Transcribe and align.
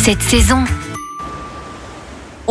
cette 0.00 0.22
saison. 0.22 0.56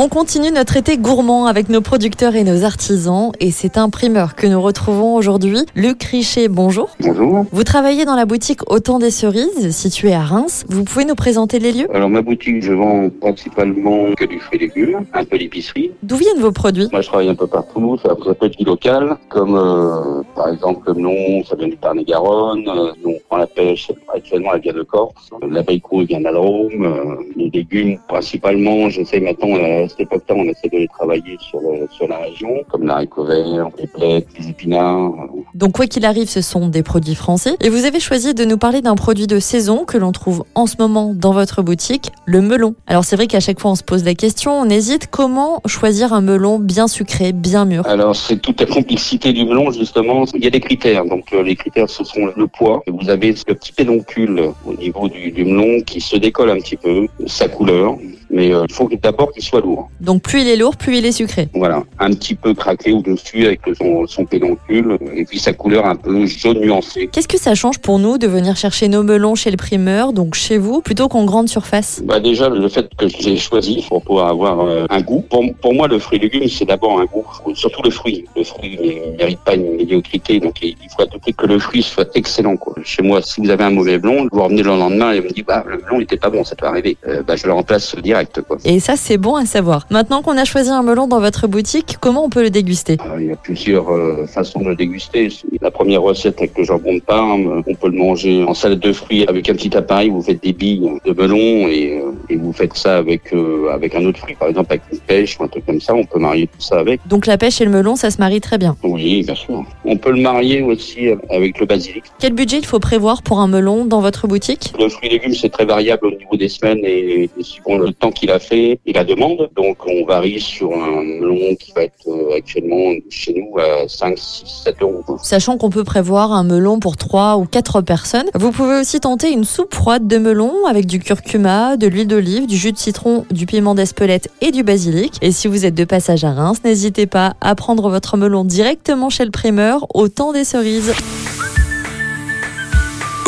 On 0.02 0.08
continue 0.08 0.50
notre 0.50 0.78
été 0.78 0.98
gourmand 0.98 1.48
avec 1.48 1.68
nos 1.68 1.82
producteurs 1.82 2.36
et 2.36 2.46
nos 2.46 2.64
artisans 2.64 3.32
et 3.42 3.52
c'est 3.52 3.78
un 3.78 3.90
primeur 3.90 4.36
que 4.36 4.48
nous 4.48 4.62
retrouvons 4.62 5.16
aujourd'hui. 5.16 5.58
Luc 5.76 6.02
Richet, 6.04 6.48
bonjour. 6.48 6.96
Bonjour. 7.02 7.46
Vous 7.52 7.64
travaillez 7.66 8.06
dans 8.06 8.16
la 8.16 8.26
boutique 8.26 8.62
Autant 8.72 9.00
des 9.00 9.12
Cerises, 9.12 9.76
située 9.76 10.14
à 10.14 10.22
Reims. 10.22 10.64
Vous 10.70 10.86
pouvez 10.86 11.04
nous 11.04 11.16
présenter 11.16 11.60
les 11.60 11.74
lieux? 11.74 11.88
Alors 11.94 12.08
ma 12.08 12.22
boutique, 12.22 12.64
je 12.64 12.72
vends 12.72 13.10
principalement 13.20 14.14
que 14.16 14.24
du 14.24 14.40
fruit 14.40 14.60
et 14.60 14.68
légumes, 14.68 15.06
un 15.14 15.26
peu 15.26 15.38
d'épicerie. 15.38 15.92
D'où 16.02 16.16
viennent 16.16 16.40
vos 16.40 16.54
produits? 16.54 16.88
Moi, 16.94 17.02
je 17.02 17.08
travaille 17.08 17.30
un 17.30 17.36
peu 17.36 17.48
partout. 17.48 17.98
Ça, 18.02 18.16
ça 18.26 18.34
peut 18.36 18.46
être 18.46 18.58
du 18.58 18.64
local, 18.64 19.18
comme 19.28 19.58
euh, 19.58 20.22
par 20.34 20.48
exemple 20.48 20.84
le 20.88 20.94
melon, 20.94 21.44
ça 21.44 21.58
vient 21.58 21.68
du 21.68 21.78
Tarn-et-Garonne. 21.78 22.64
Euh, 22.70 22.92
nous, 23.04 23.16
on 23.16 23.20
prend 23.28 23.38
la 23.38 23.48
pêche, 23.48 23.92
actuellement, 24.20 24.54
elle 24.54 24.62
vient 24.62 24.74
de 24.74 24.84
Corse. 24.84 25.30
L'abricot, 25.48 26.02
il 26.02 26.08
vient 26.08 26.22
de. 26.22 26.30
Euh, 26.30 27.16
les 27.36 27.50
légumes, 27.50 27.98
principalement, 28.08 28.90
j'essaie 28.90 29.20
maintenant, 29.20 29.56
à 29.56 29.88
cette 29.90 30.02
époque-là, 30.02 30.36
on 30.36 30.46
essaie 30.46 30.70
de 30.70 30.78
les 30.78 30.88
travailler 30.88 31.36
sur, 31.40 31.62
sur 31.90 32.08
la 32.08 32.20
région, 32.20 32.64
comme 32.70 32.86
l'haricot 32.86 33.26
vert, 33.26 33.70
les 33.78 33.88
blettes, 33.88 34.28
les 34.38 34.50
épinards. 34.50 35.14
Donc 35.60 35.74
quoi 35.74 35.88
qu'il 35.88 36.06
arrive, 36.06 36.30
ce 36.30 36.40
sont 36.40 36.70
des 36.70 36.84
produits 36.84 37.16
français. 37.16 37.58
Et 37.60 37.68
vous 37.68 37.84
avez 37.84 38.00
choisi 38.00 38.34
de 38.34 38.46
nous 38.46 38.58
parler 38.58 38.82
d'un 38.82 38.96
produit 38.96 39.28
de 39.28 39.40
saison 39.40 39.84
que 39.84 39.98
l'on 39.98 40.14
trouve 40.14 40.46
en 40.56 40.68
ce 40.68 40.78
moment 40.80 41.12
dans 41.14 41.34
votre 41.34 41.62
boutique, 41.64 42.12
le 42.26 42.40
melon. 42.40 42.76
Alors 42.88 43.04
c'est 43.04 43.18
vrai 43.18 43.28
qu'à 43.28 43.42
chaque 43.42 43.60
fois 43.60 43.72
on 43.72 43.76
se 43.76 43.84
pose 43.84 44.06
la 44.06 44.16
question, 44.16 44.54
on 44.54 44.70
hésite 44.70 45.08
comment 45.08 45.62
choisir 45.66 46.14
un 46.14 46.22
melon 46.22 46.60
bien 46.60 46.88
sucré, 46.88 47.34
bien 47.34 47.66
mûr? 47.66 47.86
Alors, 47.88 48.16
c'est 48.16 48.38
toute 48.38 48.62
la 48.62 48.68
complexité 48.68 49.34
du 49.34 49.44
melon, 49.44 49.70
justement. 49.72 50.24
Il 50.34 50.42
y 50.42 50.48
a 50.48 50.50
des 50.50 50.62
critères. 50.62 51.04
Donc, 51.04 51.26
euh, 51.34 51.44
les 51.44 51.58
critères, 51.58 51.90
ce 51.90 52.06
sont 52.06 52.32
le 52.34 52.48
poids. 52.48 52.82
Vous 52.88 53.10
avez 53.10 53.36
ce 53.36 53.44
petit 53.44 53.74
pédoncule 53.74 54.54
au 54.66 54.74
niveau 54.76 55.10
du 55.10 55.44
melon 55.44 55.82
qui 55.82 56.00
se 56.00 56.16
décolle 56.16 56.52
un 56.52 56.58
petit 56.60 56.78
peu, 56.78 57.08
sa 57.28 57.50
couleur. 57.50 57.98
Mais 58.32 58.54
euh, 58.54 58.66
il 58.68 58.74
faut 58.74 58.88
que- 58.88 58.96
d'abord 58.96 59.32
qu'il 59.32 59.44
soit 59.44 59.62
lourd. 59.62 59.90
Donc 60.02 60.22
plus 60.22 60.42
il 60.42 60.48
est 60.48 60.56
lourd, 60.56 60.76
plus 60.78 60.98
il 60.98 61.06
est 61.06 61.12
sucré. 61.12 61.48
Voilà, 61.54 61.84
un 62.00 62.12
petit 62.12 62.36
peu 62.36 62.54
craqué 62.54 62.92
au-dessus 62.92 63.46
avec 63.48 63.62
son, 63.78 64.06
son 64.08 64.26
pédoncule. 64.26 64.98
Et 65.16 65.26
puis 65.26 65.40
sa 65.40 65.54
couleur 65.54 65.86
un 65.86 65.96
peu 65.96 66.26
jaune 66.26 66.60
nuancée. 66.60 67.10
Qu'est-ce 67.12 67.28
que 67.28 67.40
ça 67.40 67.56
change 67.56 67.80
pour 67.80 68.00
nous 68.00 68.18
de 68.18 68.28
venir 68.28 68.56
chercher 68.56 68.88
nos 68.88 69.04
melons 69.04 69.36
chez 69.36 69.52
le 69.52 69.58
primeur, 69.58 70.14
donc 70.14 70.36
chez 70.36 70.58
vous, 70.58 70.82
plutôt 70.82 71.08
qu'en 71.08 71.26
grande 71.26 71.50
surface? 71.50 72.02
Bah 72.06 72.20
déjà, 72.20 72.50
le 72.50 72.68
fait 72.70 72.88
que 72.98 73.08
j'ai 73.08 73.38
choisi 73.38 73.84
pour 73.88 74.02
pouvoir 74.04 74.28
avoir 74.28 74.62
euh, 74.62 74.86
un 74.90 75.02
goût. 75.02 75.24
Pour, 75.30 75.44
pour 75.62 75.74
moi, 75.74 75.88
le 75.88 75.98
fruit 76.00 76.18
et 76.18 76.22
légumes, 76.22 76.48
c'est 76.50 76.66
d'abord 76.66 77.00
un 77.00 77.06
goût. 77.06 77.26
Surtout 77.56 77.82
le 77.84 77.90
fruit. 77.90 78.26
Le 78.36 78.44
fruit 78.44 78.78
ne 78.78 79.18
mérite 79.18 79.40
pas 79.40 79.56
une 79.56 79.76
médiocrité. 79.78 80.40
Donc, 80.40 80.56
il 80.62 80.76
faut 80.96 81.02
à 81.04 81.08
tout 81.08 81.20
prix 81.20 81.34
que 81.34 81.46
le 81.46 81.58
fruit 81.60 81.82
soit 81.82 82.10
excellent. 82.16 82.58
Quoi. 82.58 82.76
Chez 82.84 83.02
moi, 83.02 83.22
si 83.22 83.42
vous 83.42 83.50
avez 83.50 83.64
un 83.64 83.72
mauvais 83.72 83.98
melon, 83.98 84.28
vous 84.32 84.44
revenez 84.44 84.64
le 84.64 84.70
lendemain 84.70 85.12
et 85.14 85.20
vous 85.20 85.28
me 85.28 85.34
dites, 85.34 85.48
bah, 85.48 85.64
le 85.68 85.78
melon 85.78 86.00
n'était 86.00 86.18
pas 86.18 86.30
bon, 86.30 86.44
ça 86.44 86.56
peut 86.56 86.66
arriver. 86.68 86.98
Euh, 87.08 87.24
bah, 87.24 87.36
je 87.36 87.46
le 87.48 87.54
remplace 87.54 87.96
direct. 87.96 88.19
Quoi. 88.48 88.58
Et 88.66 88.80
ça, 88.80 88.96
c'est 88.96 89.18
bon 89.18 89.36
à 89.36 89.46
savoir. 89.46 89.88
Maintenant 89.90 90.22
qu'on 90.22 90.38
a 90.38 90.46
choisi 90.46 90.70
un 90.70 90.84
melon 90.84 91.08
dans 91.08 91.20
votre 91.20 91.48
boutique, 91.48 91.98
comment 92.00 92.26
on 92.26 92.30
peut 92.30 92.44
le 92.44 92.50
déguster? 92.50 92.98
Alors, 93.00 93.20
il 93.20 93.28
y 93.28 93.32
a 93.32 93.36
plusieurs 93.36 93.90
euh, 93.90 94.26
façons 94.28 94.60
de 94.62 94.70
le 94.70 94.76
déguster. 94.76 95.30
La 95.62 95.72
première 95.72 96.02
recette 96.02 96.38
avec 96.40 96.58
le 96.58 96.64
jambon 96.64 96.96
de 96.96 97.00
Parme, 97.00 97.64
on 97.66 97.76
peut 97.76 97.90
le 97.90 97.98
manger 97.98 98.44
en 98.44 98.54
salade 98.54 98.80
de 98.80 98.94
fruits 98.94 99.26
avec 99.28 99.50
un 99.50 99.54
petit 99.54 99.76
appareil. 99.76 100.10
Vous 100.10 100.22
faites 100.22 100.44
des 100.44 100.54
billes 100.54 100.90
de 101.06 101.14
melon 101.14 101.68
et, 101.68 102.00
euh, 102.00 102.12
et 102.30 102.36
vous 102.36 102.52
faites 102.54 102.76
ça 102.76 102.98
avec 102.98 103.34
euh, 103.34 103.70
avec 103.72 103.96
un 103.96 104.06
autre 104.06 104.20
fruit, 104.20 104.36
par 104.36 104.50
exemple 104.50 104.74
avec 104.74 104.84
une 104.92 105.00
pêche 105.00 105.40
ou 105.40 105.44
un 105.44 105.48
truc 105.48 105.66
comme 105.66 105.82
ça. 105.82 105.94
On 105.96 106.06
peut 106.06 106.20
marier 106.20 106.48
tout 106.48 106.62
ça 106.62 106.80
avec. 106.80 107.02
Donc 107.08 107.26
la 107.26 107.38
pêche 107.38 107.62
et 107.62 107.66
le 107.66 107.72
melon, 107.72 107.96
ça 107.96 108.12
se 108.12 108.18
marie 108.18 108.42
très 108.42 108.58
bien. 108.58 108.76
Oui, 108.84 109.24
bien 109.24 109.36
sûr. 109.36 109.64
On 109.86 109.98
peut 109.98 110.12
le 110.12 110.22
marier 110.22 110.62
aussi 110.62 111.10
avec 111.30 111.60
le 111.60 111.66
basilic. 111.66 112.04
Quel 112.20 112.34
budget 112.34 112.58
il 112.58 112.66
faut 112.66 112.80
prévoir 112.80 113.22
pour 113.22 113.40
un 113.40 113.48
melon 113.48 113.86
dans 113.86 114.02
votre 114.02 114.28
boutique? 114.28 114.74
Le 114.80 114.90
fruit 114.90 115.10
et 115.10 115.12
légumes, 115.14 115.34
c'est 115.34 115.50
très 115.50 115.66
variable 115.66 116.08
au 116.08 116.12
niveau 116.12 116.36
des 116.36 116.50
semaines 116.50 116.80
et, 116.84 117.30
et 117.38 117.44
suivant 117.44 117.78
le 117.78 117.92
qu'il 118.12 118.32
a 118.32 118.40
fait 118.40 118.80
et 118.86 118.94
la 118.94 119.04
demande. 119.04 119.50
Donc, 119.56 119.78
on 119.88 120.06
varie 120.06 120.40
sur 120.40 120.74
un 120.74 121.04
melon 121.04 121.56
qui 121.60 121.72
va 121.74 121.84
être 121.84 122.08
euh, 122.08 122.38
actuellement 122.38 122.94
chez 123.10 123.34
nous 123.34 123.58
à 123.58 123.88
5, 123.88 124.18
6, 124.18 124.44
7 124.66 124.82
euros. 124.82 125.04
Sachant 125.22 125.58
qu'on 125.58 125.70
peut 125.70 125.84
prévoir 125.84 126.32
un 126.32 126.44
melon 126.44 126.80
pour 126.80 126.98
3 126.98 127.38
ou 127.38 127.46
4 127.46 127.82
personnes, 127.82 128.30
vous 128.36 128.52
pouvez 128.52 128.80
aussi 128.80 129.00
tenter 129.00 129.32
une 129.32 129.44
soupe 129.44 129.74
froide 129.74 130.08
de 130.08 130.18
melon 130.18 130.54
avec 130.68 130.86
du 130.86 131.00
curcuma, 131.00 131.78
de 131.78 131.88
l'huile 131.88 132.08
d'olive, 132.08 132.48
du 132.48 132.58
jus 132.58 132.72
de 132.72 132.78
citron, 132.78 133.26
du 133.32 133.46
piment 133.46 133.76
d'Espelette 133.76 134.30
et 134.42 134.52
du 134.52 134.64
basilic. 134.64 135.14
Et 135.22 135.32
si 135.32 135.48
vous 135.48 135.66
êtes 135.66 135.76
de 135.76 135.86
passage 135.86 136.24
à 136.24 136.32
Reims, 136.32 136.60
n'hésitez 136.64 137.06
pas 137.06 137.36
à 137.42 137.56
prendre 137.56 137.90
votre 137.90 138.18
melon 138.18 138.44
directement 138.44 139.10
chez 139.10 139.26
le 139.26 139.32
primeur 139.32 139.88
au 139.94 140.08
temps 140.08 140.34
des 140.34 140.44
cerises. 140.44 140.94